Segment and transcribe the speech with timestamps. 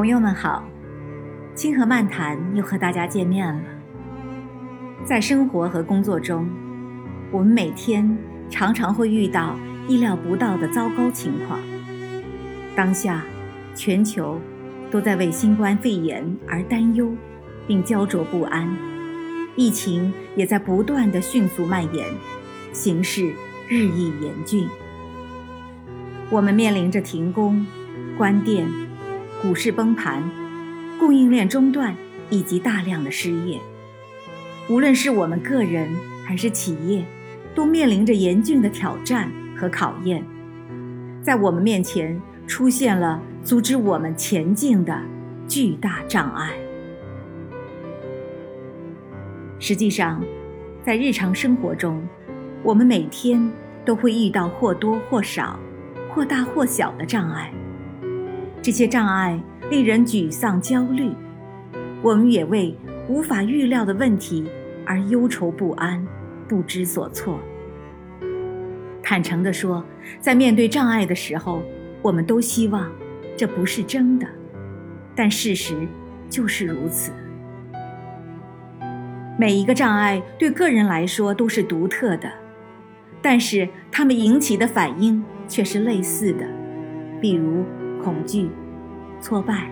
[0.00, 0.64] 朋友们好，
[1.54, 3.60] 清河漫谈又和大家见面了。
[5.04, 6.48] 在生活和工作中，
[7.30, 8.16] 我们每天
[8.48, 11.60] 常常会遇到意料不到的糟糕情况。
[12.74, 13.22] 当下，
[13.74, 14.40] 全球
[14.90, 17.12] 都在为新冠肺炎而担忧，
[17.66, 18.74] 并焦灼不安，
[19.54, 22.08] 疫情也在不断的迅速蔓延，
[22.72, 23.34] 形势
[23.68, 24.66] 日益严峻。
[26.30, 27.66] 我们面临着停工、
[28.16, 28.66] 关店。
[29.42, 30.22] 股市崩盘，
[30.98, 31.96] 供应链中断，
[32.28, 33.58] 以及大量的失业。
[34.68, 35.88] 无论是我们个人
[36.26, 37.02] 还是企业，
[37.54, 40.22] 都面临着严峻的挑战和考验。
[41.22, 45.00] 在我们面前出现了阻止我们前进的
[45.48, 46.50] 巨大障碍。
[49.58, 50.22] 实际上，
[50.84, 52.06] 在日常生活中，
[52.62, 53.50] 我们每天
[53.86, 55.58] 都会遇到或多或少、
[56.10, 57.50] 或大或小的障碍。
[58.62, 61.10] 这些障碍令人沮丧、焦虑，
[62.02, 62.76] 我们也为
[63.08, 64.44] 无法预料的问题
[64.84, 66.06] 而忧愁不安、
[66.46, 67.40] 不知所措。
[69.02, 69.82] 坦诚地说，
[70.20, 71.62] 在面对障碍的时候，
[72.02, 72.92] 我们都希望
[73.34, 74.26] 这不是真的，
[75.16, 75.88] 但事实
[76.28, 77.10] 就是如此。
[79.38, 82.30] 每一个障碍对个人来说都是独特的，
[83.22, 86.46] 但是它们引起的反应却是类似的，
[87.22, 87.64] 比如。
[88.02, 88.50] 恐惧、
[89.20, 89.70] 挫败、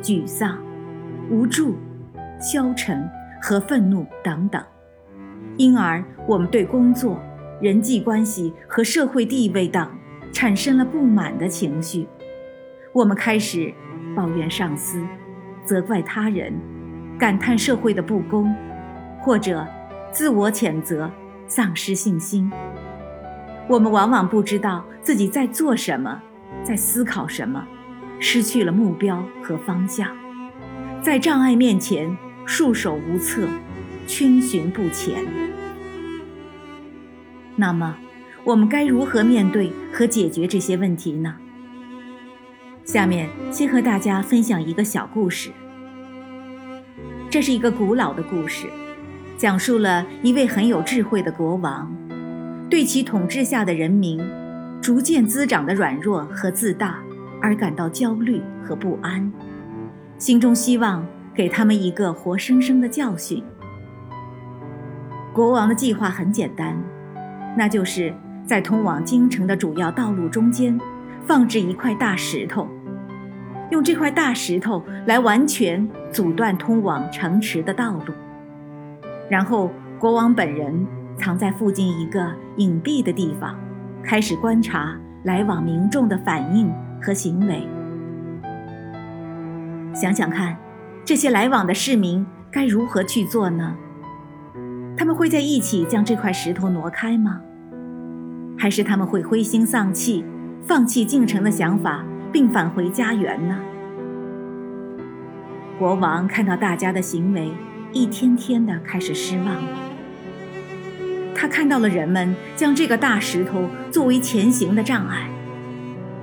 [0.00, 0.58] 沮丧、
[1.30, 1.76] 无助、
[2.40, 3.08] 消沉
[3.40, 4.62] 和愤怒等等，
[5.56, 7.20] 因而我们对工作、
[7.60, 9.88] 人际关系和社会地位等
[10.32, 12.06] 产生了不满的情绪。
[12.92, 13.72] 我们开始
[14.14, 15.02] 抱怨上司、
[15.64, 16.52] 责怪他人、
[17.18, 18.54] 感叹社会的不公，
[19.20, 19.66] 或者
[20.10, 21.10] 自我谴责、
[21.46, 22.50] 丧失信心。
[23.68, 26.20] 我们往往不知道自己在做什么。
[26.64, 27.66] 在思考什么，
[28.20, 30.08] 失去了目标和方向，
[31.02, 33.48] 在障碍面前束手无策，
[34.06, 35.24] 逡巡不前。
[37.56, 37.96] 那么，
[38.44, 41.34] 我们该如何面对和解决这些问题呢？
[42.84, 45.50] 下面先和大家分享一个小故事。
[47.28, 48.68] 这是一个古老的故事，
[49.36, 51.92] 讲述了一位很有智慧的国王，
[52.70, 54.20] 对其统治下的人民。
[54.82, 56.98] 逐渐滋长的软弱和自大，
[57.40, 59.32] 而感到焦虑和不安，
[60.18, 63.44] 心中希望给他们一个活生生的教训。
[65.32, 66.76] 国王的计划很简单，
[67.56, 68.12] 那就是
[68.44, 70.76] 在通往京城的主要道路中间
[71.24, 72.66] 放置一块大石头，
[73.70, 78.12] 用这块大石头来完全阻断通往城池的道路。
[79.30, 80.84] 然后，国王本人
[81.16, 83.56] 藏在附近一个隐蔽的地方。
[84.04, 87.66] 开始观察来往民众的反应和行为。
[89.94, 90.56] 想想看，
[91.04, 93.74] 这些来往的市民该如何去做呢？
[94.96, 97.40] 他们会在一起将这块石头挪开吗？
[98.58, 100.24] 还是他们会灰心丧气，
[100.62, 103.58] 放弃进城的想法，并返回家园呢？
[105.78, 107.50] 国王看到大家的行为，
[107.92, 109.91] 一天天的开始失望了。
[111.42, 115.28] 他看到了人们将这个大石头作为前行的障碍，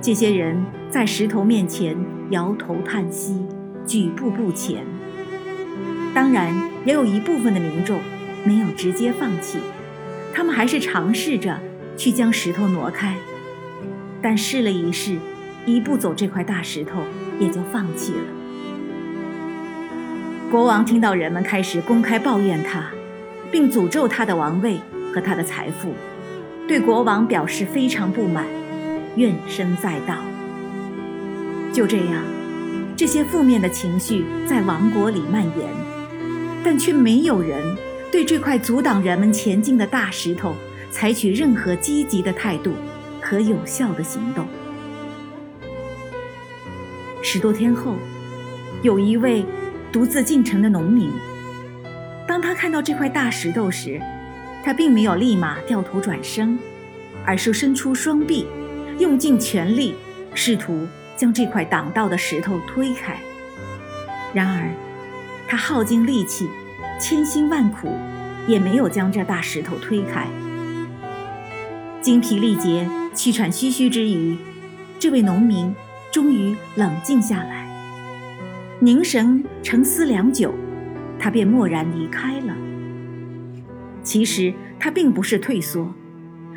[0.00, 1.94] 这些人在石头面前
[2.30, 3.38] 摇头叹息，
[3.86, 4.82] 举步不前。
[6.14, 8.00] 当然，也有一部分的民众
[8.44, 9.58] 没有直接放弃，
[10.32, 11.60] 他们还是尝试着
[11.98, 13.14] 去将石头挪开，
[14.22, 15.18] 但试了一试，
[15.66, 17.02] 一步走这块大石头
[17.38, 18.24] 也就放弃了。
[20.50, 22.86] 国王听到人们开始公开抱怨他，
[23.52, 24.80] 并诅咒他的王位。
[25.12, 25.94] 和他的财富，
[26.68, 28.46] 对国王表示非常不满，
[29.16, 30.16] 怨声载道。
[31.72, 32.24] 就这样，
[32.96, 35.68] 这些负面的情绪在王国里蔓延，
[36.64, 37.76] 但却没有人
[38.10, 40.54] 对这块阻挡人们前进的大石头
[40.90, 42.72] 采取任何积极的态度
[43.20, 44.46] 和有效的行动。
[47.22, 47.94] 十多天后，
[48.82, 49.44] 有一位
[49.92, 51.10] 独自进城的农民，
[52.26, 54.00] 当他看到这块大石头时，
[54.64, 56.58] 他并没有立马掉头转身，
[57.24, 58.46] 而是伸出双臂，
[58.98, 59.94] 用尽全力，
[60.34, 60.86] 试图
[61.16, 63.16] 将这块挡道的石头推开。
[64.32, 64.70] 然而，
[65.48, 66.48] 他耗尽力气，
[67.00, 67.92] 千辛万苦，
[68.46, 70.26] 也没有将这大石头推开。
[72.00, 74.36] 精疲力竭、气喘吁吁之余，
[74.98, 75.74] 这位农民
[76.12, 77.66] 终于冷静下来，
[78.78, 80.54] 凝神沉思良久，
[81.18, 82.54] 他便默然离开了。
[84.10, 85.94] 其实他并不是退缩，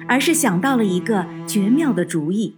[0.08, 2.58] 而是想到了一个绝妙的主意。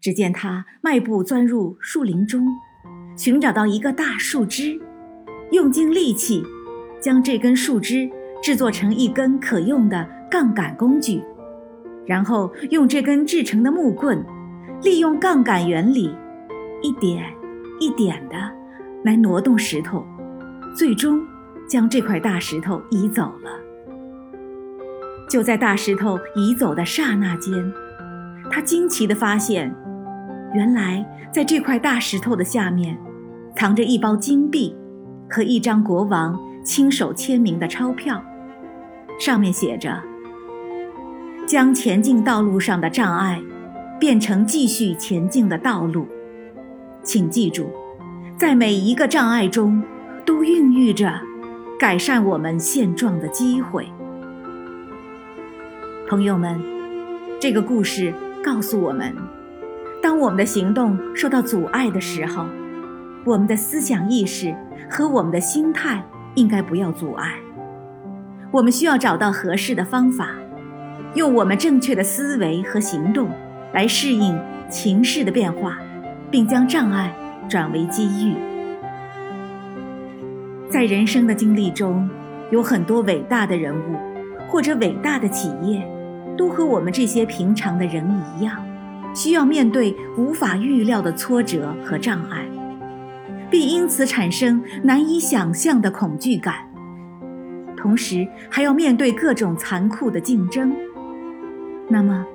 [0.00, 2.44] 只见他迈步钻入树林中，
[3.16, 4.76] 寻找到一个大树枝，
[5.52, 6.42] 用尽力气
[7.00, 8.10] 将这根树枝
[8.42, 11.22] 制作成一根可用的杠杆工具，
[12.04, 14.20] 然后用这根制成的木棍，
[14.82, 16.12] 利用杠杆原理，
[16.82, 17.32] 一点
[17.78, 18.34] 一点的
[19.04, 20.04] 来挪动石头，
[20.76, 21.24] 最终
[21.68, 23.65] 将这块大石头移走了。
[25.28, 27.72] 就在大石头移走的刹那间，
[28.50, 29.74] 他惊奇地发现，
[30.54, 32.96] 原来在这块大石头的下面。
[33.58, 34.76] 藏着一包金币
[35.30, 38.22] 和一张国王亲手签名的钞票，
[39.18, 39.98] 上面写着
[41.48, 43.40] ：“将前进道路上的障碍
[43.98, 46.06] 变成继续前进的道路。”
[47.02, 47.70] 请记住，
[48.36, 49.82] 在每一个障碍中，
[50.26, 51.18] 都孕育着
[51.80, 53.88] 改善我们现状的机会。
[56.08, 56.56] 朋友们，
[57.40, 58.14] 这个故事
[58.44, 59.12] 告诉我们：
[60.00, 62.46] 当我们的行动受到阻碍的时候，
[63.24, 64.54] 我们的思想意识
[64.88, 66.00] 和我们的心态
[66.36, 67.32] 应该不要阻碍。
[68.52, 70.30] 我们需要找到合适的方法，
[71.14, 73.28] 用我们正确的思维和行动
[73.72, 74.38] 来适应
[74.70, 75.76] 情势的变化，
[76.30, 77.12] 并将障碍
[77.48, 78.36] 转为机遇。
[80.70, 82.08] 在人生的经历中，
[82.52, 83.96] 有很多伟大的人物
[84.48, 85.84] 或者伟大的企业，
[86.36, 88.04] 都和我们这些平常的人
[88.38, 88.56] 一样，
[89.14, 92.44] 需要面对无法预料的挫折和障碍。
[93.48, 96.54] 并因此产生难以想象的恐惧感，
[97.76, 100.74] 同时还要面对各种残酷的竞争。
[101.88, 102.26] 那么，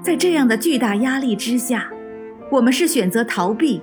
[0.00, 1.90] 在这样的巨大压力之下，
[2.52, 3.82] 我们是选择逃避，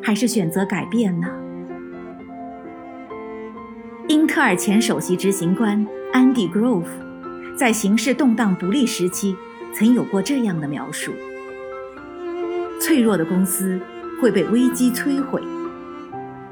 [0.00, 1.26] 还是选择改变呢？
[4.06, 6.86] 英特尔前首席执行官 Andy Grove
[7.56, 9.36] 在形势动荡不利时期，
[9.74, 11.12] 曾有过这样的描述：
[12.80, 13.80] 脆弱的公司
[14.20, 15.40] 会被危机摧毁。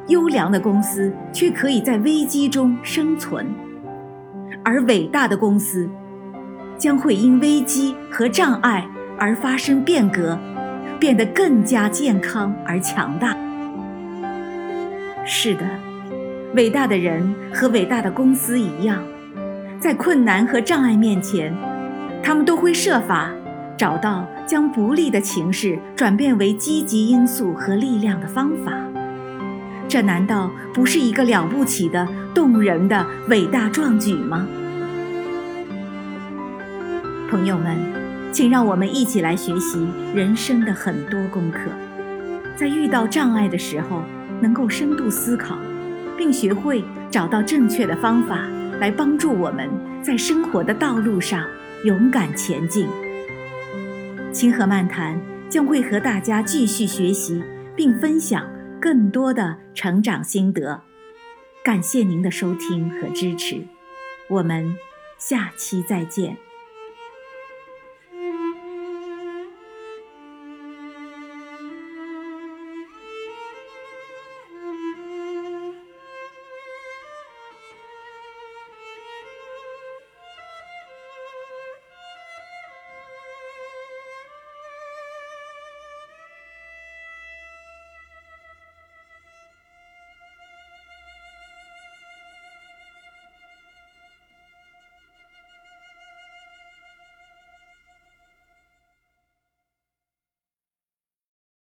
[0.08, 3.46] 优良的公司却可以在危机中生存，
[4.64, 5.88] 而伟大的公司
[6.76, 8.88] 将会因危机和障碍
[9.18, 10.38] 而发生变革，
[10.98, 13.36] 变得更加健康而强大。
[15.24, 15.64] 是的，
[16.54, 19.00] 伟大的人和伟大的公司一样，
[19.80, 21.56] 在困难和障碍面前，
[22.22, 23.30] 他们都会设法
[23.78, 28.72] 找到将不利的情势转变为积极因素和力量的方法。
[29.88, 34.46] 这难道不是一个了不起的、动人的伟大壮举吗？
[37.30, 37.74] 朋友们，
[38.30, 41.70] 请让我们一起来学习人生的很多功课，
[42.54, 44.02] 在遇到障碍的时候，
[44.42, 45.56] 能够深度思考，
[46.18, 48.40] 并学会找到正确的方法
[48.80, 49.70] 来帮助我们
[50.02, 51.46] 在生活的道路上
[51.84, 52.88] 勇敢前进。
[54.32, 57.40] 清河漫谈将会和大家继续学习
[57.76, 58.44] 并分享。
[58.82, 60.80] 更多的成长心得，
[61.62, 63.62] 感谢您的收听和支持，
[64.26, 64.74] 我们
[65.18, 66.34] 下期再见。